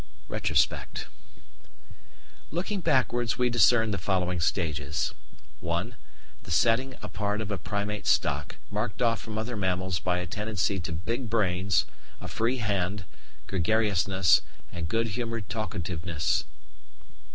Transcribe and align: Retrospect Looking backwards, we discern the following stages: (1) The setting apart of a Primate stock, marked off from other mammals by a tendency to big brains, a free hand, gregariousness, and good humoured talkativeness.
Retrospect 0.27 1.05
Looking 2.49 2.81
backwards, 2.81 3.37
we 3.37 3.51
discern 3.51 3.91
the 3.91 3.99
following 3.99 4.39
stages: 4.39 5.13
(1) 5.59 5.95
The 6.41 6.49
setting 6.49 6.95
apart 7.03 7.39
of 7.39 7.51
a 7.51 7.57
Primate 7.59 8.07
stock, 8.07 8.55
marked 8.71 9.03
off 9.03 9.19
from 9.21 9.37
other 9.37 9.55
mammals 9.55 9.99
by 9.99 10.17
a 10.17 10.25
tendency 10.25 10.79
to 10.79 10.91
big 10.91 11.29
brains, 11.29 11.85
a 12.19 12.27
free 12.27 12.57
hand, 12.57 13.05
gregariousness, 13.45 14.41
and 14.71 14.87
good 14.89 15.09
humoured 15.09 15.49
talkativeness. 15.49 16.45